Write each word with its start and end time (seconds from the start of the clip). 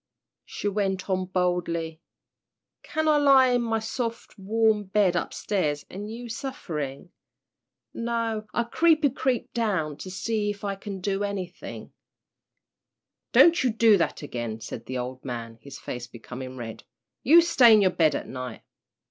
She 0.45 0.67
went 0.67 1.11
on 1.11 1.25
boldly, 1.25 2.01
"Can 2.81 3.07
I 3.07 3.17
lie 3.17 3.49
in 3.49 3.61
my 3.61 3.77
soft, 3.77 4.33
warm 4.35 4.85
bed 4.85 5.15
up 5.15 5.31
stairs 5.31 5.85
an' 5.91 6.07
you 6.07 6.25
a 6.25 6.29
sufferin'? 6.31 7.11
No, 7.93 8.47
I 8.51 8.63
creepy, 8.63 9.11
creepy 9.11 9.49
down, 9.53 9.97
to 9.97 10.09
see 10.09 10.49
if 10.49 10.63
I 10.63 10.73
can 10.75 11.01
do 11.01 11.23
anythin'." 11.23 11.93
"Don't 13.31 13.63
you 13.63 13.71
do 13.71 13.95
that 13.97 14.23
again," 14.23 14.59
said 14.59 14.87
the 14.87 14.97
old 14.97 15.23
man, 15.23 15.59
his 15.61 15.77
face 15.77 16.07
becoming 16.07 16.57
red. 16.57 16.83
"You 17.21 17.39
stay 17.41 17.71
in 17.71 17.81
your 17.83 17.91
bed 17.91 18.15
at 18.15 18.27
night." 18.27 18.63